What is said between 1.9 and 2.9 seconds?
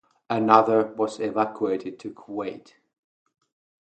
to Kuwait.